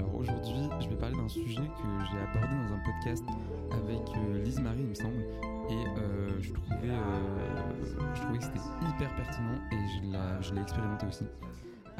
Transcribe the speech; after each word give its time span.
Alors 0.00 0.14
aujourd'hui 0.14 0.66
je 0.80 0.88
vais 0.88 0.96
parler 0.96 1.14
d'un 1.14 1.28
sujet 1.28 1.56
que 1.56 2.04
j'ai 2.10 2.18
abordé 2.18 2.54
dans 2.56 2.74
un 2.74 2.78
podcast 2.78 3.22
avec 3.70 4.00
euh, 4.16 4.42
Lise 4.42 4.58
Marie 4.58 4.80
il 4.80 4.86
me 4.86 4.94
semble 4.94 5.20
et 5.68 5.84
euh, 5.98 6.40
je, 6.40 6.54
trouvais, 6.54 6.88
euh, 6.88 8.14
je 8.14 8.22
trouvais 8.22 8.38
que 8.38 8.44
c'était 8.44 8.60
hyper 8.80 9.14
pertinent 9.14 9.58
et 9.70 10.42
je 10.42 10.54
l'ai- 10.54 10.60
expérimenté 10.62 11.04
aussi. 11.06 11.24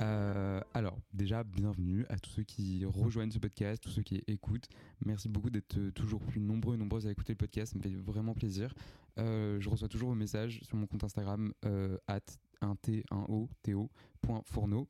Euh, 0.01 0.63
alors 0.73 0.97
déjà 1.13 1.45
bienvenue 1.45 2.07
à 2.09 2.19
tous 2.19 2.31
ceux 2.31 2.43
qui 2.43 2.87
rejoignent 2.87 3.31
ce 3.31 3.39
podcast, 3.39 3.83
tous 3.83 3.91
ceux 3.91 4.03
qui 4.03 4.23
écoutent. 4.29 4.69
Merci 5.05 5.29
beaucoup 5.29 5.51
d'être 5.51 5.91
toujours 5.91 6.21
plus 6.21 6.41
nombreux 6.41 6.77
et 6.77 6.79
nombreuses 6.79 7.07
à 7.07 7.11
écouter 7.11 7.35
le 7.35 7.39
podcast, 7.39 7.75
ça 7.75 7.79
me 7.79 7.83
fait 7.83 7.95
vraiment 7.95 8.33
plaisir. 8.33 8.73
Je 9.19 9.69
reçois 9.69 9.89
toujours 9.89 10.09
vos 10.09 10.15
messages 10.15 10.61
sur 10.63 10.79
mon 10.79 10.87
compte 10.87 11.05
Instagram 11.05 11.53
at 12.09 12.21
1t1o 12.63 13.49
to.fourneau. 13.63 14.87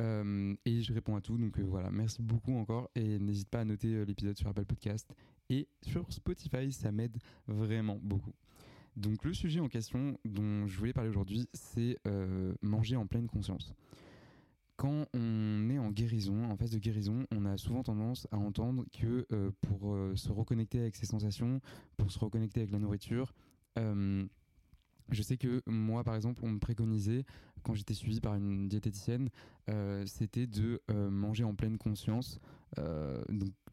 Euh, 0.00 0.54
et 0.64 0.82
je 0.82 0.92
réponds 0.92 1.16
à 1.16 1.20
tout. 1.20 1.38
Donc 1.38 1.58
euh, 1.58 1.62
voilà, 1.62 1.90
merci 1.90 2.22
beaucoup 2.22 2.54
encore. 2.54 2.90
Et 2.94 3.18
n'hésite 3.18 3.48
pas 3.48 3.60
à 3.60 3.64
noter 3.64 3.94
euh, 3.94 4.04
l'épisode 4.04 4.36
sur 4.36 4.48
Apple 4.48 4.64
Podcast 4.64 5.12
et 5.50 5.68
sur 5.82 6.10
Spotify, 6.12 6.72
ça 6.72 6.90
m'aide 6.92 7.16
vraiment 7.46 7.98
beaucoup. 8.02 8.32
Donc 8.96 9.24
le 9.24 9.34
sujet 9.34 9.60
en 9.60 9.68
question 9.68 10.18
dont 10.24 10.66
je 10.66 10.78
voulais 10.78 10.92
parler 10.92 11.10
aujourd'hui, 11.10 11.48
c'est 11.52 11.98
manger 12.62 12.94
en 12.94 13.06
pleine 13.06 13.26
conscience. 13.26 13.74
Quand 14.76 15.06
on 15.12 15.68
est 15.68 15.78
en 15.78 15.90
guérison, 15.90 16.44
en 16.44 16.56
phase 16.56 16.70
de 16.70 16.78
guérison, 16.78 17.26
on 17.32 17.44
a 17.44 17.56
souvent 17.56 17.82
tendance 17.82 18.28
à 18.30 18.38
entendre 18.38 18.84
que 18.92 19.26
pour 19.62 19.98
se 20.14 20.30
reconnecter 20.30 20.78
avec 20.78 20.94
ses 20.94 21.06
sensations, 21.06 21.60
pour 21.96 22.12
se 22.12 22.20
reconnecter 22.20 22.60
avec 22.60 22.70
la 22.70 22.78
nourriture, 22.78 23.34
je 25.10 25.22
sais 25.22 25.36
que 25.36 25.62
moi, 25.66 26.04
par 26.04 26.14
exemple, 26.14 26.40
on 26.44 26.50
me 26.50 26.58
préconisait, 26.58 27.24
quand 27.62 27.74
j'étais 27.74 27.94
suivi 27.94 28.20
par 28.20 28.34
une 28.34 28.68
diététicienne, 28.68 29.30
euh, 29.68 30.04
c'était 30.06 30.46
de 30.46 30.80
euh, 30.90 31.10
manger 31.10 31.44
en 31.44 31.54
pleine 31.54 31.78
conscience, 31.78 32.38
euh, 32.78 33.22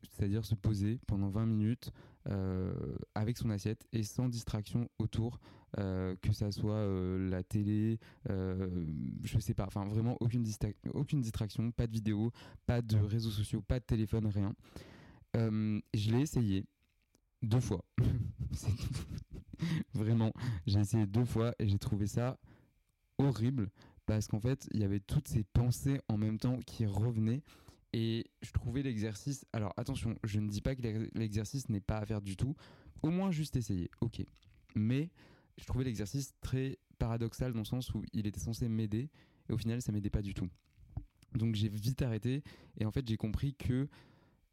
c'est-à-dire 0.10 0.46
se 0.46 0.56
poser 0.56 1.00
pendant 1.08 1.30
20 1.30 1.46
minutes 1.46 1.92
euh, 2.30 2.74
avec 3.16 3.38
son 3.38 3.50
assiette 3.50 3.86
et 3.92 4.04
sans 4.04 4.30
distraction 4.30 4.90
autour, 5.00 5.40
que 5.74 6.34
ça 6.34 6.52
soit 6.52 6.86
la 7.18 7.44
télé, 7.44 7.98
je 8.28 9.40
sais 9.40 9.54
pas, 9.54 9.66
enfin 9.66 9.86
vraiment 9.86 10.18
aucune, 10.20 10.46
aucune 10.94 11.22
distraction, 11.22 11.72
pas 11.72 11.88
de 11.88 11.94
vidéo, 11.94 12.34
pas 12.66 12.82
de 12.82 12.98
réseaux 12.98 13.30
sociaux, 13.30 13.62
pas 13.62 13.80
de 13.80 13.86
téléphone, 13.86 14.28
rien. 14.28 14.54
Je 15.34 16.12
l'ai 16.12 16.20
essayé 16.20 16.66
deux 17.42 17.62
fois. 17.62 17.86
Vraiment, 19.94 20.34
j'ai 20.66 20.80
essayé 20.80 21.06
deux 21.06 21.26
fois 21.26 21.54
et 21.60 21.68
j'ai 21.68 21.80
trouvé 21.80 22.08
ça 22.08 22.40
horrible 23.18 23.70
parce 24.06 24.28
qu'en 24.28 24.40
fait, 24.40 24.68
il 24.74 24.82
y 24.82 24.84
avait 24.84 25.00
toutes 25.00 25.28
ces 25.28 25.44
pensées 25.44 26.02
en 26.08 26.18
même 26.18 26.38
temps 26.38 26.60
qui 26.66 26.86
revenaient 26.86 27.44
et 27.94 28.26
je 28.42 28.52
trouvais 28.52 28.82
l'exercice. 28.84 29.46
Alors 29.54 29.74
attention, 29.78 30.16
je 30.24 30.40
ne 30.40 30.48
dis 30.48 30.62
pas 30.62 30.76
que 30.76 30.82
l'ex- 30.82 31.12
l'exercice 31.14 31.70
n'est 31.70 31.82
pas 31.82 31.98
à 31.98 32.06
faire 32.06 32.22
du 32.22 32.36
tout. 32.36 32.56
Au 33.04 33.10
moins 33.10 33.32
juste 33.32 33.56
essayer, 33.56 33.90
ok. 34.02 34.24
Mais 34.76 35.10
je 35.58 35.66
trouvais 35.66 35.84
l'exercice 35.84 36.34
très 36.42 36.78
paradoxal 36.98 37.54
dans 37.54 37.60
le 37.60 37.66
sens 37.66 37.94
où 37.94 38.04
il 38.14 38.28
était 38.28 38.40
censé 38.40 38.70
m'aider 38.70 39.10
et 39.50 39.54
au 39.54 39.58
final, 39.58 39.82
ça 39.82 39.92
m'aidait 39.92 40.10
pas 40.10 40.22
du 40.22 40.34
tout. 40.34 40.48
Donc 41.34 41.56
j'ai 41.56 41.70
vite 41.70 42.02
arrêté 42.02 42.44
et 42.78 42.86
en 42.86 42.92
fait, 42.92 43.08
j'ai 43.08 43.18
compris 43.18 43.54
que 43.56 43.88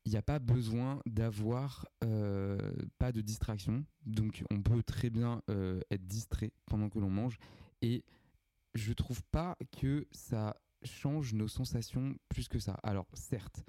il 0.05 0.13
n'y 0.13 0.17
a 0.17 0.23
pas 0.23 0.39
besoin 0.39 1.01
d'avoir 1.07 1.87
euh, 2.05 2.73
pas 2.99 3.13
de 3.13 3.21
distraction. 3.21 3.85
Donc 4.07 4.45
on 4.51 4.63
peut 4.63 4.83
très 4.83 5.11
bien 5.11 5.43
euh, 5.51 5.81
être 5.91 6.07
distrait 6.07 6.53
pendant 6.67 6.89
que 6.89 6.99
l'on 6.99 7.11
mange. 7.11 7.39
Et 7.83 8.05
je 8.75 8.93
trouve 8.93 9.23
pas 9.25 9.57
que 9.79 10.07
ça 10.11 10.57
change 10.83 11.35
nos 11.35 11.49
sensations 11.49 12.17
plus 12.29 12.49
que 12.49 12.59
ça. 12.59 12.79
Alors 12.83 13.07
certes, 13.13 13.65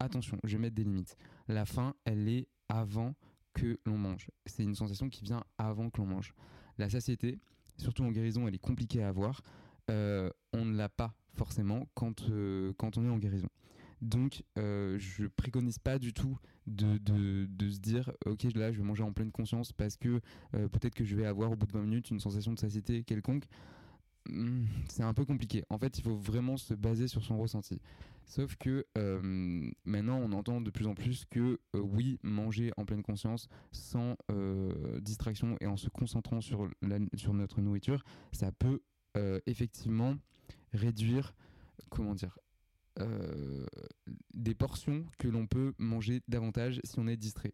attention, 0.00 0.38
je 0.42 0.56
vais 0.56 0.62
mettre 0.62 0.74
des 0.74 0.84
limites. 0.84 1.16
La 1.48 1.64
faim, 1.64 1.94
elle 2.04 2.28
est 2.28 2.48
avant 2.68 3.14
que 3.52 3.78
l'on 3.84 3.98
mange. 3.98 4.30
C'est 4.46 4.64
une 4.64 4.74
sensation 4.74 5.08
qui 5.08 5.22
vient 5.22 5.44
avant 5.58 5.90
que 5.90 6.00
l'on 6.00 6.06
mange. 6.06 6.34
La 6.76 6.90
satiété, 6.90 7.38
surtout 7.76 8.02
en 8.02 8.10
guérison, 8.10 8.48
elle 8.48 8.54
est 8.54 8.58
compliquée 8.58 9.02
à 9.02 9.08
avoir. 9.08 9.42
Euh, 9.90 10.30
on 10.52 10.64
ne 10.64 10.76
l'a 10.76 10.88
pas 10.88 11.14
forcément 11.34 11.86
quand, 11.94 12.24
quand 12.78 12.98
on 12.98 13.04
est 13.04 13.10
en 13.10 13.18
guérison. 13.18 13.48
Donc, 14.04 14.44
euh, 14.58 14.98
je 14.98 15.26
préconise 15.26 15.78
pas 15.78 15.98
du 15.98 16.12
tout 16.12 16.38
de, 16.66 16.98
se 17.70 17.78
dire, 17.78 18.12
ok, 18.26 18.44
là, 18.54 18.70
je 18.70 18.76
vais 18.76 18.84
manger 18.84 19.02
en 19.02 19.14
pleine 19.14 19.32
conscience 19.32 19.72
parce 19.72 19.96
que 19.96 20.20
euh, 20.54 20.68
peut-être 20.68 20.94
que 20.94 21.04
je 21.04 21.16
vais 21.16 21.24
avoir 21.24 21.50
au 21.50 21.56
bout 21.56 21.66
de 21.66 21.72
20 21.72 21.80
minutes 21.80 22.10
une 22.10 22.20
sensation 22.20 22.52
de 22.52 22.58
satiété 22.58 23.02
quelconque. 23.02 23.44
Hmm, 24.28 24.66
C'est 24.88 25.02
un 25.02 25.14
peu 25.14 25.24
compliqué. 25.24 25.64
En 25.70 25.78
fait, 25.78 25.98
il 25.98 26.02
faut 26.02 26.16
vraiment 26.16 26.58
se 26.58 26.74
baser 26.74 27.08
sur 27.08 27.24
son 27.24 27.38
ressenti. 27.38 27.80
Sauf 28.26 28.56
que 28.56 28.86
euh, 28.98 29.70
maintenant, 29.86 30.18
on 30.18 30.32
entend 30.32 30.60
de 30.60 30.70
plus 30.70 30.86
en 30.86 30.94
plus 30.94 31.24
que 31.30 31.58
euh, 31.74 31.80
oui, 31.80 32.18
manger 32.22 32.72
en 32.76 32.84
pleine 32.84 33.02
conscience, 33.02 33.48
sans 33.72 34.16
distraction 35.00 35.56
et 35.62 35.66
en 35.66 35.78
se 35.78 35.88
concentrant 35.88 36.42
sur, 36.42 36.68
sur 37.16 37.32
notre 37.32 37.62
nourriture, 37.62 38.04
ça 38.32 38.52
peut 38.52 38.82
effectivement 39.46 40.16
réduire, 40.72 41.34
comment 41.88 42.14
dire, 42.14 42.38
euh, 43.00 43.66
des 44.34 44.54
portions 44.54 45.04
que 45.18 45.28
l'on 45.28 45.46
peut 45.46 45.74
manger 45.78 46.22
davantage 46.28 46.80
si 46.84 46.98
on 46.98 47.06
est 47.06 47.16
distrait. 47.16 47.52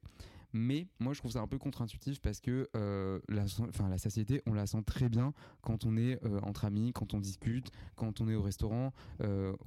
Mais 0.52 0.88
moi, 0.98 1.12
je 1.12 1.20
trouve 1.20 1.32
ça 1.32 1.40
un 1.40 1.46
peu 1.46 1.58
contre-intuitif 1.58 2.20
parce 2.20 2.40
que 2.40 2.68
euh, 2.76 3.20
la, 3.28 3.44
la 3.88 3.98
satiété, 3.98 4.42
on 4.46 4.52
la 4.52 4.66
sent 4.66 4.82
très 4.84 5.08
bien 5.08 5.32
quand 5.62 5.84
on 5.84 5.96
est 5.96 6.22
euh, 6.24 6.40
entre 6.42 6.64
amis, 6.64 6.92
quand 6.92 7.14
on 7.14 7.20
discute, 7.20 7.70
quand 7.94 8.20
on 8.20 8.28
est 8.28 8.34
au 8.34 8.42
restaurant. 8.42 8.92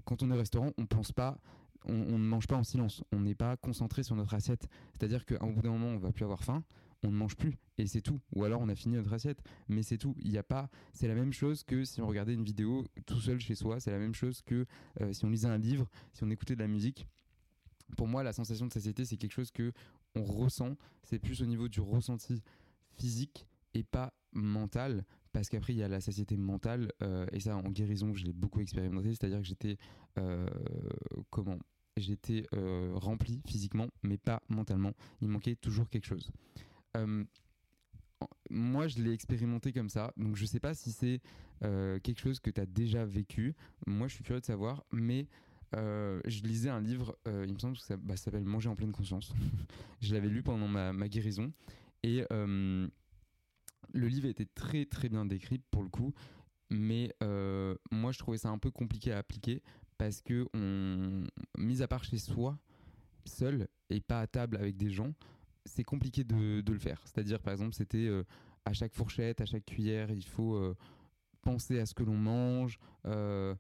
Quand 0.06 0.23
on 0.23 0.29
est 0.29 0.33
au 0.33 0.38
restaurant, 0.38 0.72
on 0.78 0.85
pense 0.85 1.12
pas. 1.12 1.38
On, 1.85 1.94
on 1.94 2.17
ne 2.17 2.25
mange 2.25 2.47
pas 2.47 2.56
en 2.56 2.63
silence, 2.63 3.03
on 3.12 3.19
n'est 3.19 3.35
pas 3.35 3.57
concentré 3.57 4.03
sur 4.03 4.16
notre 4.16 4.33
assiette. 4.33 4.67
C'est-à-dire 4.94 5.25
qu'à 5.25 5.38
un 5.41 5.47
bout 5.47 5.62
d'un 5.62 5.72
moment, 5.72 5.88
on 5.88 5.97
va 5.97 6.12
plus 6.12 6.23
avoir 6.23 6.44
faim, 6.44 6.63
on 7.03 7.12
ne 7.12 7.16
mange 7.18 7.36
plus 7.36 7.58
et 7.78 7.88
c'est 7.88 8.02
tout. 8.02 8.19
Ou 8.36 8.44
alors 8.44 8.62
on 8.62 8.69
a 8.69 8.75
fini 8.75 8.96
notre 8.96 9.14
assiette, 9.14 9.41
mais 9.68 9.84
c'est 9.84 9.97
tout. 9.97 10.16
Il 10.19 10.31
y 10.31 10.38
a 10.38 10.44
pas. 10.44 10.69
C'est 10.94 11.08
la 11.08 11.16
même 11.16 11.34
chose 11.34 11.64
que 11.64 11.84
si 11.84 12.02
on 12.02 12.08
regardait 12.08 12.34
une 12.34 12.44
vidéo 12.44 12.86
tout 13.06 13.19
seul 13.19 13.40
chez 13.40 13.56
soi. 13.56 13.80
C'est 13.80 13.91
la 13.91 14.00
même 14.00 14.14
chose 14.14 14.41
que 14.41 14.66
euh, 15.02 15.13
si 15.13 15.25
on 15.25 15.30
lisait 15.30 15.47
un 15.47 15.58
livre, 15.58 15.90
si 16.13 16.24
on 16.24 16.30
écoutait 16.30 16.56
de 16.56 16.62
la 16.62 16.68
musique. 16.68 17.08
Pour 17.97 18.08
moi, 18.08 18.24
la 18.24 18.34
sensation 18.34 18.66
de 18.66 18.74
satiété, 18.74 19.06
c'est 19.06 19.18
quelque 19.18 19.34
chose 19.34 19.52
que 19.52 19.72
on 20.16 20.24
ressent. 20.24 20.75
C'est 21.03 21.19
plus 21.19 21.42
au 21.42 21.46
niveau 21.46 21.68
du 21.68 21.81
ressenti 21.81 22.42
physique 22.96 23.46
et 23.74 23.84
pas 23.84 24.13
mental. 24.31 25.06
Parce 25.31 25.50
qu'après, 25.50 25.74
il 25.74 25.78
y 25.80 25.84
a 25.84 25.88
la 25.88 26.00
satiété 26.02 26.38
mentale. 26.38 26.92
euh, 27.02 27.25
et 27.31 27.40
ça, 27.40 27.58
en 27.58 27.69
guérison, 27.69 28.13
je 28.13 28.24
l'ai 28.25 28.34
beaucoup 28.34 28.62
expérimenté. 28.62 29.09
C'est-à-dire 29.09 29.40
que 29.40 29.46
j'étais. 29.46 29.78
euh, 30.18 30.47
comment 31.30 31.58
J'étais 31.96 32.47
rempli 32.96 33.40
physiquement, 33.46 33.88
mais 34.02 34.18
pas 34.18 34.42
mentalement. 34.50 34.94
Il 35.22 35.28
manquait 35.28 35.56
toujours 35.56 35.88
quelque 35.90 36.08
chose. 36.08 36.31
Moi, 38.50 38.88
je 38.88 39.00
l'ai 39.00 39.12
expérimenté 39.12 39.74
comme 39.74 39.90
ça. 39.90 40.14
Donc, 40.18 40.36
je 40.36 40.46
sais 40.46 40.59
pas 40.59 40.74
si 40.74 40.92
c'est 40.92 41.22
quelque 41.62 42.20
chose 42.20 42.40
que 42.40 42.50
tu 42.50 42.62
as 42.62 42.66
déjà 42.66 43.06
vécu. 43.06 43.56
Moi, 43.88 44.08
je 44.08 44.16
suis 44.16 44.24
curieux 44.24 44.42
de 44.42 44.46
savoir. 44.46 44.84
Mais 44.92 45.28
je 45.74 46.42
lisais 46.44 46.70
un 46.70 46.81
livre, 46.81 47.18
il 47.26 47.54
me 47.54 47.59
semble 47.59 47.78
que 47.78 47.84
ça, 47.84 47.98
bah, 47.98 48.16
ça 48.16 48.26
s'appelle 48.26 48.46
Manger 48.46 48.70
en 48.70 48.76
pleine 48.76 48.92
conscience. 48.92 49.34
je 50.02 50.14
l'avais 50.14 50.30
lu 50.30 50.44
pendant 50.44 50.68
ma, 50.68 51.08
guérison. 51.08 51.52
Et 52.04 52.24
le 52.31 54.08
livre 54.08 54.28
était 54.28 54.46
très 54.46 54.86
très 54.86 55.10
bien 55.10 55.25
décrit 55.25 55.60
pour 55.72 55.84
le 55.84 55.90
coup. 55.90 56.14
Mais 56.70 57.14
moi, 57.92 58.12
je 58.12 58.20
trouvais 58.20 58.38
ça 58.38 58.50
un 58.50 58.58
peu 58.58 58.72
compliqué 58.72 59.12
à 59.12 59.18
appliquer 59.18 59.62
parce 59.98 60.22
que, 60.22 60.48
mis 61.58 61.81
à 61.81 61.88
part 61.88 62.04
chez 62.04 62.18
soi, 62.18 62.57
seul 63.25 63.68
et 63.89 64.01
pas 64.01 64.22
à 64.22 64.28
table 64.28 64.57
avec 64.57 64.75
des 64.75 64.89
gens, 64.89 65.13
c'est 65.65 65.83
compliqué 65.83 66.24
de, 66.24 66.62
de 66.62 66.74
le 66.74 66.80
faire. 66.80 67.01
C'est-à-dire, 67.06 67.42
par 67.42 67.54
exemple, 67.54 67.74
c'était 67.74 68.07
euh, 68.07 68.24
à 68.65 68.74
chaque 68.74 68.94
fourchette, 68.94 69.42
à 69.42 69.45
chaque 69.45 69.65
cuillère, 69.65 70.12
il 70.12 70.25
faut 70.25 70.56
euh, 70.56 70.75
penser 71.42 71.80
à 71.80 71.86
ce 71.86 71.94
que 71.94 72.04
l'on 72.04 72.18
mange, 72.18 72.80
euh, 73.06 73.56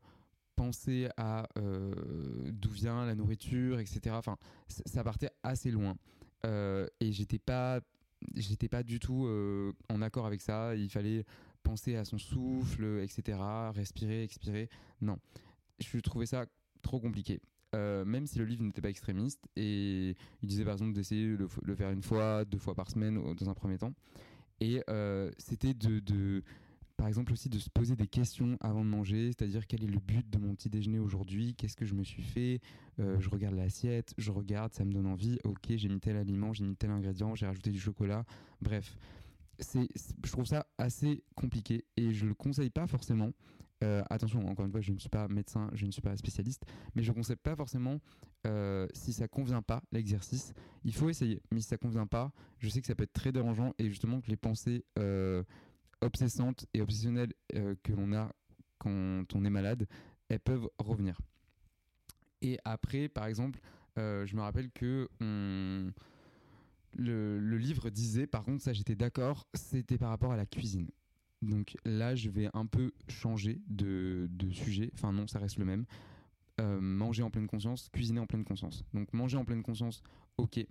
penser 0.55 1.09
à 1.17 1.47
d'où 1.55 2.69
vient 2.69 3.05
la 3.05 3.15
nourriture, 3.15 3.79
etc. 3.79 4.15
Enfin, 4.17 4.37
ça 4.67 5.03
partait 5.03 5.31
assez 5.41 5.71
loin. 5.71 5.95
Et 6.45 7.11
j'étais 7.11 7.39
pas, 7.39 7.81
j'étais 8.35 8.69
pas 8.69 8.83
du 8.83 8.99
tout 8.99 9.27
en 9.89 10.01
accord 10.03 10.27
avec 10.27 10.41
ça. 10.41 10.75
Il 10.75 10.89
fallait 10.89 11.25
penser 11.63 11.95
à 11.95 12.05
son 12.05 12.19
souffle, 12.19 13.01
etc. 13.01 13.39
Respirer, 13.73 14.21
expirer. 14.23 14.69
Non, 15.01 15.17
je 15.79 15.97
trouvais 15.97 16.27
ça 16.27 16.45
trop 16.83 16.99
compliqué. 16.99 17.41
Euh, 17.73 18.05
même 18.05 18.27
si 18.27 18.37
le 18.37 18.45
livre 18.45 18.63
n'était 18.63 18.81
pas 18.81 18.89
extrémiste 18.89 19.47
et 19.55 20.15
il 20.41 20.47
disait 20.47 20.63
par 20.63 20.73
exemple 20.73 20.93
d'essayer 20.93 21.25
de 21.35 21.47
le, 21.63 21.75
faire 21.75 21.89
une 21.91 22.03
fois, 22.03 22.45
deux 22.45 22.59
fois 22.59 22.75
par 22.75 22.89
semaine 22.89 23.19
dans 23.35 23.49
un 23.49 23.53
premier 23.55 23.77
temps. 23.77 23.93
Et 24.61 24.83
euh, 24.89 25.31
c'était 25.39 25.73
de, 25.73 25.99
de, 25.99 26.43
par 26.97 27.07
exemple 27.07 27.33
aussi 27.33 27.49
de 27.49 27.57
se 27.57 27.69
poser 27.71 27.95
des 27.95 28.05
questions 28.07 28.57
avant 28.61 28.85
de 28.85 28.89
manger, 28.89 29.27
c'est-à-dire 29.27 29.65
quel 29.65 29.83
est 29.83 29.87
le 29.87 29.99
but 29.99 30.29
de 30.29 30.37
mon 30.37 30.53
petit 30.53 30.69
déjeuner 30.69 30.99
aujourd'hui, 30.99 31.55
qu'est-ce 31.55 31.75
que 31.75 31.85
je 31.85 31.95
me 31.95 32.03
suis 32.03 32.23
fait, 32.23 32.59
Euh, 32.99 33.19
je 33.19 33.27
regarde 33.27 33.55
l'assiette, 33.55 34.13
je 34.19 34.29
regarde, 34.31 34.71
ça 34.73 34.85
me 34.85 34.91
donne 34.91 35.07
envie, 35.07 35.39
ok 35.43 35.65
j'ai 35.75 35.89
mis 35.89 35.99
tel 35.99 36.15
aliment, 36.15 36.53
j'ai 36.53 36.63
mis 36.63 36.75
tel 36.75 36.91
ingrédient, 36.91 37.33
j'ai 37.33 37.47
rajouté 37.47 37.71
du 37.71 37.79
chocolat, 37.79 38.23
bref. 38.61 38.95
C'est- 39.57 39.87
je 40.23 40.31
trouve 40.31 40.45
ça 40.45 40.67
assez 40.77 41.23
compliqué 41.35 41.85
et 41.97 42.13
je 42.13 42.27
le 42.27 42.35
conseille 42.35 42.69
pas 42.69 42.85
forcément 42.85 43.31
attention, 44.09 44.47
encore 44.47 44.65
une 44.65 44.71
fois, 44.71 44.81
je 44.81 44.91
ne 44.91 44.99
suis 44.99 45.09
pas 45.09 45.27
médecin, 45.27 45.69
je 45.73 45.85
ne 45.85 45.91
suis 45.91 46.01
pas 46.01 46.15
spécialiste, 46.17 46.63
mais 46.95 47.03
je 47.03 47.11
ne 47.11 47.15
conseille 47.15 47.35
pas 47.35 47.55
forcément 47.55 47.99
si 48.93 49.13
ça 49.13 49.27
convient 49.27 49.61
pas 49.61 49.81
l'exercice. 49.91 50.53
Il 50.83 50.93
faut 50.93 51.09
essayer, 51.09 51.41
mais 51.51 51.61
si 51.61 51.67
ça 51.67 51.77
convient 51.77 52.07
pas, 52.07 52.31
je 52.59 52.69
sais 52.69 52.81
que 52.81 52.87
ça 52.87 52.95
peut 52.95 53.03
être 53.03 53.13
très 53.13 53.31
dérangeant 53.31 53.73
et 53.79 53.87
justement 53.89 54.21
que 54.21 54.29
les 54.29 54.37
pensées 54.37 54.85
obsessantes 56.01 56.65
et 56.73 56.81
obsessionnelles 56.81 57.33
que 57.49 57.93
l'on 57.93 58.13
a 58.13 58.31
quand 58.79 59.25
on 59.33 59.45
est 59.45 59.49
malade, 59.49 59.87
elles 60.29 60.39
peuvent 60.39 60.69
revenir. 60.77 61.19
Et 62.41 62.59
après, 62.65 63.07
par 63.07 63.25
exemple, 63.25 63.59
je 63.97 64.35
me 64.35 64.41
rappelle 64.41 64.71
que 64.71 65.07
le, 66.95 67.57
livre 67.57 67.89
disait, 67.89 68.27
par 68.27 68.43
contre, 68.43 68.63
ça 68.63 68.73
j'étais 68.73 68.95
d'accord, 68.95 69.47
c'était 69.53 69.97
par 69.97 70.09
rapport 70.09 70.31
à 70.31 70.37
la 70.37 70.45
cuisine. 70.45 70.89
Donc 71.43 71.75
là, 71.85 72.15
je 72.15 72.29
vais 72.29 72.49
un 72.53 72.65
peu 72.65 72.91
changer 73.07 73.61
de, 73.67 74.29
sujet. 74.51 74.91
Enfin 74.93 75.11
non, 75.11 75.27
ça 75.27 75.39
reste 75.39 75.57
le 75.57 75.65
même. 75.65 75.85
Euh, 76.61 76.79
manger 76.79 77.23
en 77.23 77.31
pleine 77.31 77.47
conscience, 77.47 77.89
cuisiner 77.89 78.19
en 78.19 78.27
pleine 78.27 78.43
conscience. 78.43 78.83
Donc 78.93 79.11
manger 79.13 79.37
en 79.37 79.45
pleine 79.45 79.63
conscience, 79.63 80.03
ok. 80.37 80.65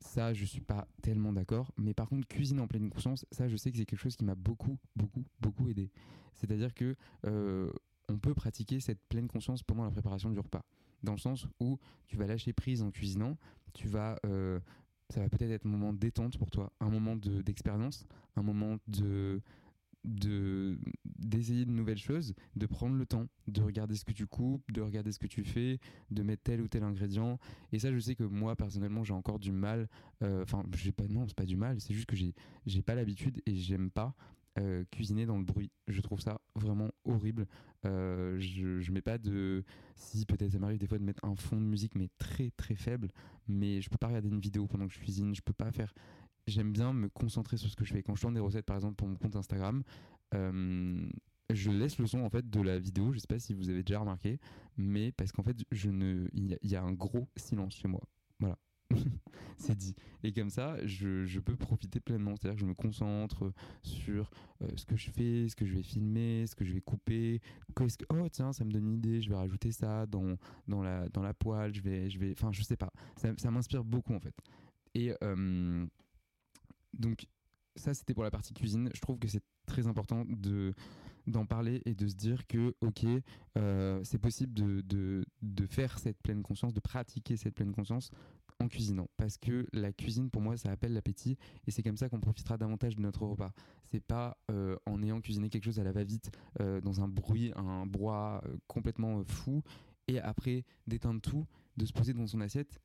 Ça, 0.00 0.32
je 0.32 0.44
suis 0.44 0.60
pas 0.60 0.86
tellement 1.02 1.32
d'accord. 1.32 1.72
Mais 1.76 1.92
par 1.92 2.08
contre, 2.08 2.26
cuisiner 2.28 2.60
en 2.60 2.68
pleine 2.68 2.88
conscience, 2.88 3.26
ça, 3.32 3.48
je 3.48 3.56
sais 3.56 3.70
que 3.70 3.76
c'est 3.76 3.84
quelque 3.84 3.98
chose 3.98 4.16
qui 4.16 4.24
m'a 4.24 4.36
beaucoup, 4.36 4.78
beaucoup, 4.94 5.24
beaucoup 5.40 5.68
aidé. 5.68 5.90
C'est-à-dire 6.34 6.72
que 6.72 6.94
euh, 7.26 7.70
on 8.08 8.18
peut 8.18 8.34
pratiquer 8.34 8.80
cette 8.80 9.00
pleine 9.08 9.26
conscience 9.26 9.62
pendant 9.62 9.84
la 9.84 9.90
préparation 9.90 10.30
du 10.30 10.38
repas. 10.38 10.64
Dans 11.02 11.12
le 11.12 11.18
sens 11.18 11.46
où 11.60 11.78
tu 12.06 12.16
vas 12.16 12.26
lâcher 12.26 12.52
prise 12.52 12.82
en 12.82 12.90
cuisinant, 12.90 13.36
tu 13.74 13.88
vas 13.88 14.18
euh, 14.24 14.60
ça 15.10 15.20
va 15.20 15.28
peut-être 15.28 15.50
être 15.50 15.66
un 15.66 15.70
moment 15.70 15.92
de 15.92 15.98
détente 15.98 16.36
pour 16.38 16.50
toi, 16.50 16.72
un 16.80 16.90
moment 16.90 17.16
d'expérience, 17.16 18.04
un 18.36 18.42
moment 18.42 18.78
de 18.86 19.40
d'essayer 20.04 21.64
de, 21.64 21.70
nouvelles 21.70 21.98
choses, 21.98 22.34
de 22.56 22.66
prendre 22.66 22.96
le 22.96 23.06
temps, 23.06 23.26
de 23.46 23.60
regarder 23.60 23.96
ce 23.96 24.04
que 24.04 24.12
tu 24.12 24.26
coupes, 24.26 24.70
de 24.72 24.80
regarder 24.80 25.12
ce 25.12 25.18
que 25.18 25.26
tu 25.26 25.44
fais, 25.44 25.80
de 26.10 26.22
mettre 26.22 26.42
tel 26.42 26.60
ou 26.60 26.68
tel 26.68 26.82
ingrédient. 26.82 27.38
Et 27.72 27.78
ça, 27.78 27.92
je 27.92 27.98
sais 27.98 28.14
que 28.14 28.24
moi, 28.24 28.56
personnellement, 28.56 29.04
j'ai 29.04 29.14
encore 29.14 29.38
du 29.38 29.52
mal. 29.52 29.88
Euh, 30.22 30.42
enfin, 30.42 30.64
j'ai 30.76 30.92
pas, 30.92 31.06
non, 31.08 31.26
c'est 31.26 31.36
pas 31.36 31.46
du 31.46 31.56
mal, 31.56 31.80
c'est 31.80 31.94
juste 31.94 32.06
que 32.06 32.16
j'ai 32.16 32.82
pas 32.82 32.94
l'habitude 32.94 33.40
et 33.46 33.54
j'aime 33.54 33.90
pas 33.90 34.14
euh, 34.58 34.84
cuisiner 34.90 35.26
dans 35.26 35.38
le 35.38 35.44
bruit. 35.44 35.70
Je 35.86 36.00
trouve 36.00 36.20
ça 36.20 36.40
vraiment 36.54 36.90
horrible. 37.04 37.46
Euh, 37.84 38.36
je, 38.38 38.80
je 38.80 38.92
mets 38.92 39.02
pas 39.02 39.18
de. 39.18 39.64
Si, 39.94 40.26
peut-être 40.26 40.50
ça 40.52 40.58
m'arrive 40.58 40.78
des 40.78 40.86
fois 40.86 40.98
de 40.98 41.04
mettre 41.04 41.24
un 41.24 41.36
fond 41.36 41.56
de 41.56 41.66
musique, 41.66 41.94
mais 41.94 42.08
très 42.18 42.50
très 42.50 42.74
faible. 42.74 43.10
Mais 43.46 43.80
je 43.80 43.88
peux 43.88 43.98
pas 43.98 44.08
regarder 44.08 44.28
une 44.28 44.40
vidéo 44.40 44.66
pendant 44.66 44.88
que 44.88 44.94
je 44.94 44.98
cuisine. 44.98 45.34
Je 45.34 45.42
peux 45.42 45.52
pas 45.52 45.70
faire. 45.70 45.94
J'aime 46.48 46.72
bien 46.72 46.94
me 46.94 47.08
concentrer 47.10 47.58
sur 47.58 47.68
ce 47.68 47.76
que 47.76 47.84
je 47.84 47.92
fais. 47.92 48.02
Quand 48.02 48.14
je 48.14 48.22
tourne 48.22 48.34
des 48.34 48.40
recettes, 48.40 48.64
par 48.64 48.76
exemple, 48.76 48.94
pour 48.94 49.06
mon 49.06 49.16
compte 49.16 49.36
Instagram, 49.36 49.82
euh, 50.34 51.08
je 51.50 51.70
laisse 51.70 51.98
le 51.98 52.06
son 52.06 52.20
en 52.20 52.30
fait 52.30 52.48
de 52.48 52.60
la 52.62 52.78
vidéo. 52.78 53.12
Je 53.12 53.18
sais 53.18 53.26
pas 53.26 53.38
si 53.38 53.52
vous 53.52 53.68
avez 53.68 53.82
déjà 53.82 54.00
remarqué, 54.00 54.40
mais 54.78 55.12
parce 55.12 55.30
qu'en 55.30 55.42
fait, 55.42 55.58
je 55.70 55.90
ne, 55.90 56.26
il 56.32 56.58
y, 56.62 56.74
a 56.74 56.82
un 56.82 56.92
gros 56.92 57.28
silence 57.36 57.74
chez 57.76 57.86
moi. 57.86 58.00
Voilà. 58.40 58.56
c'est 59.58 59.76
dit. 59.76 59.94
Et 60.22 60.32
comme 60.32 60.48
ça, 60.48 60.78
je, 60.86 61.38
peux 61.40 61.54
profiter 61.54 62.00
pleinement. 62.00 62.34
C'est-à-dire 62.36 62.56
que 62.56 62.62
je 62.62 62.66
me 62.66 62.74
concentre 62.74 63.52
sur 63.82 64.30
euh, 64.62 64.68
ce 64.76 64.86
que 64.86 64.96
je 64.96 65.10
fais, 65.10 65.48
ce 65.50 65.56
que 65.56 65.66
je 65.66 65.74
vais 65.74 65.82
filmer, 65.82 66.46
ce 66.46 66.54
que 66.54 66.64
je 66.64 66.72
vais 66.72 66.80
couper. 66.80 67.42
Que, 67.74 67.84
oh 68.08 68.28
tiens, 68.30 68.54
ça 68.54 68.64
me 68.64 68.70
donne 68.70 68.86
une 68.86 68.94
idée, 68.94 69.20
je 69.20 69.28
vais 69.28 69.36
rajouter 69.36 69.70
ça 69.70 70.06
dans, 70.06 70.36
dans, 70.66 70.82
la, 70.82 71.10
dans 71.10 71.22
la 71.22 71.34
poêle. 71.34 71.74
Je 71.74 71.82
vais, 71.82 72.08
je 72.08 72.18
vais, 72.18 72.32
enfin, 72.32 72.52
je 72.52 72.62
sais 72.62 72.76
pas. 72.76 72.90
Ça, 73.16 73.50
m'inspire 73.50 73.84
beaucoup 73.84 74.14
en 74.14 74.20
fait. 74.20 74.34
Et 74.94 75.12
euh, 75.22 75.86
donc, 76.94 77.26
ça, 77.76 77.94
c'était 77.94 78.14
pour 78.14 78.24
la 78.24 78.30
partie 78.30 78.54
cuisine. 78.54 78.90
Je 78.94 79.00
trouve 79.00 79.18
que 79.18 79.28
c'est 79.28 79.42
très 79.66 79.86
important 79.86 80.24
de 80.28 80.74
d'en 81.26 81.44
parler 81.44 81.82
et 81.84 81.94
de 81.94 82.08
se 82.08 82.14
dire 82.14 82.46
que 82.46 82.74
ok 82.80 83.04
euh, 83.58 84.00
c'est 84.02 84.18
possible 84.18 84.54
de, 84.54 84.80
de, 84.80 85.26
de, 85.42 85.66
faire 85.66 85.98
cette 85.98 86.16
pleine 86.22 86.42
conscience 86.42 86.72
de 86.72 86.80
pratiquer 86.80 87.36
cette 87.36 87.54
pleine 87.54 87.72
conscience 87.72 88.10
en 88.60 88.68
cuisinant. 88.68 89.08
Parce 89.18 89.36
que 89.36 89.66
la 89.72 89.92
cuisine 89.92 90.30
pour 90.30 90.42
moi 90.42 90.56
ça 90.56 90.70
appelle 90.70 90.92
l'appétit 90.94 91.36
et 91.66 91.70
c'est 91.70 91.82
comme 91.82 91.98
ça 91.98 92.08
qu'on 92.08 92.20
profitera 92.20 92.56
davantage 92.56 92.96
de 92.96 93.02
notre 93.02 93.26
repas. 93.26 93.52
C'est 93.84 94.00
pas 94.00 94.38
euh, 94.50 94.76
en 94.86 95.02
ayant 95.02 95.20
cuisiné 95.20 95.50
quelque 95.50 95.64
chose 95.64 95.78
à 95.78 95.84
la 95.84 95.92
va-vite 95.92 96.30
euh, 96.60 96.80
dans 96.80 97.02
un 97.02 97.08
bruit 97.08 97.52
un 97.56 97.86
euh, 97.86 98.40
complètement 98.66 99.22
fou 99.24 99.62
et 100.08 100.20
après 100.20 100.64
d'éteindre 100.86 101.20
tout 101.20 101.46
de 101.76 101.84
se 101.84 101.92
poser 101.92 102.14
dans 102.14 102.26
son 102.26 102.40
assiette 102.40 102.80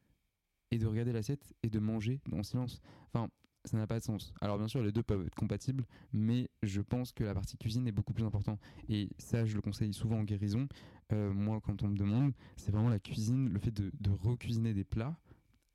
et 0.72 0.78
de 0.78 0.86
regarder 0.86 1.14
l'assiette 1.14 1.54
et 1.64 1.70
de 1.70 1.80
manger 1.80 2.20
en 2.32 2.44
silence. 2.44 2.82
Enfin 3.08 3.30
ça 3.66 3.78
n'a 3.78 3.88
pas 3.88 4.00
de 4.00 4.04
sens. 4.04 4.34
Alors 4.42 4.58
bien 4.58 4.68
sûr, 4.68 4.82
les 4.84 4.92
deux 4.92 5.04
peuvent 5.04 5.26
être 5.26 5.36
compatibles, 5.36 5.86
mais 6.12 6.50
je 6.64 6.82
pense 6.82 7.12
que 7.12 7.24
la 7.24 7.34
partie 7.34 7.58
cuisine 7.58 7.88
est 7.88 7.92
beaucoup 7.92 8.14
plus 8.14 8.26
importante. 8.26 8.60
Et 8.90 9.10
ça, 9.18 9.46
je 9.46 9.56
le 9.56 9.62
conseille 9.62 9.94
souvent 9.94 10.20
en 10.20 10.24
guérison. 10.24 10.68
moi, 11.12 11.62
quand 11.62 11.84
on 11.84 11.88
me 11.88 11.98
demande, 11.98 12.34
c'est 12.58 12.72
vraiment 12.72 12.90
la 12.90 13.00
cuisine, 13.00 13.50
le 13.50 13.60
fait 13.60 13.72
de, 13.72 13.92
de 14.00 14.10
recuisiner 14.10 14.74
des 14.74 14.84
plats 14.84 15.18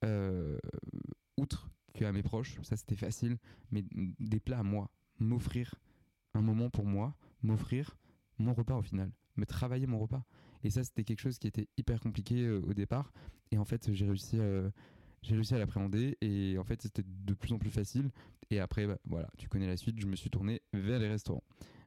euh, 0.04 0.58
outre 1.36 1.70
qu'à 1.94 2.12
mes 2.12 2.22
proches, 2.22 2.58
ça 2.62 2.76
c'était 2.76 2.96
facile, 2.96 3.38
mais 3.70 3.84
des 4.18 4.40
plats 4.40 4.60
à 4.60 4.62
moi, 4.62 4.90
m'offrir 5.18 5.74
un 6.34 6.42
moment 6.42 6.70
pour 6.70 6.84
moi, 6.84 7.16
m'offrir 7.42 7.96
mon 8.38 8.54
repas 8.54 8.76
au 8.76 8.82
final, 8.82 9.10
me 9.36 9.46
travailler 9.46 9.86
mon 9.86 9.98
repas. 9.98 10.24
Et 10.62 10.70
ça 10.70 10.84
c'était 10.84 11.04
quelque 11.04 11.20
chose 11.20 11.38
qui 11.38 11.46
était 11.46 11.68
hyper 11.76 12.00
compliqué 12.00 12.42
euh, 12.44 12.60
au 12.68 12.74
départ, 12.74 13.12
et 13.50 13.58
en 13.58 13.64
fait 13.64 13.92
j'ai 13.92 14.06
réussi, 14.06 14.38
euh, 14.38 14.70
j'ai 15.22 15.34
réussi 15.34 15.54
à 15.54 15.58
l'appréhender, 15.58 16.16
et 16.20 16.56
en 16.58 16.64
fait 16.64 16.82
c'était 16.82 17.04
de 17.04 17.34
plus 17.34 17.52
en 17.52 17.58
plus 17.58 17.70
facile. 17.70 18.10
Et 18.50 18.60
après, 18.60 18.86
bah, 18.86 18.98
voilà, 19.04 19.28
tu 19.36 19.48
connais 19.48 19.66
la 19.66 19.76
suite, 19.76 20.00
je 20.00 20.06
me 20.06 20.16
suis 20.16 20.30
tourné 20.30 20.62
vers 20.72 20.98
les 20.98 21.08
restaurants. 21.08 21.44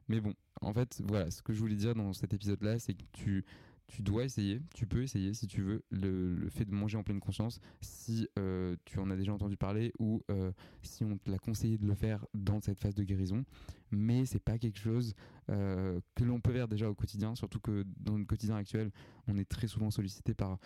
Mais 0.08 0.20
bon, 0.20 0.34
en 0.60 0.72
fait, 0.72 1.00
voilà, 1.04 1.30
ce 1.30 1.42
que 1.42 1.52
je 1.52 1.60
voulais 1.60 1.74
dire 1.74 1.94
dans 1.94 2.12
cet 2.12 2.34
épisode-là, 2.34 2.78
c'est 2.78 2.94
que 2.94 3.04
tu 3.12 3.44
tu 3.92 4.02
dois 4.02 4.24
essayer, 4.24 4.62
tu 4.74 4.86
peux 4.86 5.02
essayer 5.02 5.34
si 5.34 5.46
tu 5.46 5.60
veux 5.60 5.84
le, 5.90 6.48
fait 6.48 6.64
de 6.64 6.72
manger 6.72 6.96
en 6.96 7.02
pleine 7.02 7.20
conscience, 7.20 7.60
si 7.82 8.26
euh, 8.38 8.74
tu 8.86 8.98
en 8.98 9.10
as 9.10 9.16
déjà 9.16 9.34
entendu 9.34 9.58
parler 9.58 9.92
ou 9.98 10.22
euh, 10.30 10.50
si 10.82 11.04
on 11.04 11.18
te 11.18 11.30
l'a 11.30 11.38
conseillé 11.38 11.76
de 11.76 11.86
le 11.86 11.94
faire 11.94 12.24
dans 12.32 12.60
cette 12.60 12.78
phase 12.78 12.94
de 12.94 13.04
guérison. 13.04 13.44
Mais 13.90 14.24
c'est 14.24 14.42
pas 14.42 14.56
quelque 14.56 14.78
chose 14.78 15.14
euh, 15.50 16.00
que 16.14 16.24
l'on 16.24 16.40
peut 16.40 16.52
faire 16.52 16.68
déjà 16.68 16.88
au 16.88 16.94
quotidien, 16.94 17.34
surtout 17.34 17.60
que 17.60 17.84
dans 17.98 18.16
le 18.16 18.24
quotidien 18.24 18.56
actuel, 18.56 18.90
on 19.28 19.36
est 19.36 19.48
très 19.48 19.66
souvent 19.66 19.90
sollicité 19.90 20.32
par 20.32 20.58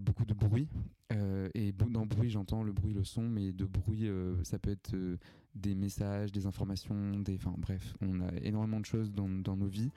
beaucoup 0.00 0.24
de 0.24 0.34
bruit. 0.34 0.68
et 1.54 1.72
dans 1.72 2.06
bruit, 2.06 2.30
j'entends 2.30 2.62
le 2.62 2.72
bruit, 2.72 2.92
le 2.94 3.04
son, 3.04 3.22
mais 3.22 3.52
de 3.52 3.64
bruit, 3.64 4.08
ça 4.42 4.58
peut 4.58 4.70
être 4.70 4.94
des 5.54 5.74
messages, 5.74 6.32
des 6.32 6.46
informations, 6.46 7.18
des, 7.18 7.36
enfin 7.36 7.54
bref, 7.58 7.94
on 8.00 8.20
a 8.20 8.32
énormément 8.42 8.80
de 8.80 8.86
choses 8.86 9.12
dans, 9.12 9.28
dans 9.28 9.56
nos 9.56 9.66
vies. 9.66 9.90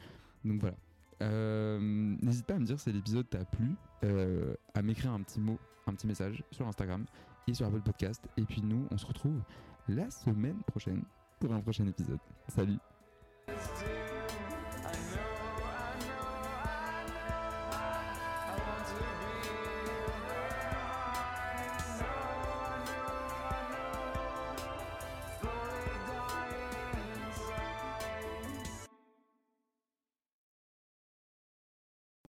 Donc 0.43 0.61
voilà, 0.61 0.75
euh, 1.21 1.79
n'hésite 2.21 2.45
pas 2.45 2.55
à 2.55 2.59
me 2.59 2.65
dire 2.65 2.79
si 2.79 2.91
l'épisode 2.91 3.29
t'a 3.29 3.45
plu, 3.45 3.71
euh, 4.03 4.53
à 4.73 4.81
m'écrire 4.81 5.11
un 5.11 5.21
petit 5.21 5.39
mot, 5.39 5.57
un 5.87 5.93
petit 5.93 6.07
message 6.07 6.43
sur 6.51 6.67
Instagram 6.67 7.05
et 7.47 7.53
sur 7.53 7.65
Apple 7.65 7.81
Podcast. 7.81 8.23
Et 8.37 8.43
puis 8.43 8.61
nous, 8.61 8.87
on 8.91 8.97
se 8.97 9.05
retrouve 9.05 9.41
la 9.87 10.09
semaine 10.09 10.61
prochaine 10.67 11.03
pour 11.39 11.53
un 11.53 11.61
prochain 11.61 11.87
épisode. 11.87 12.19
Salut 12.47 12.77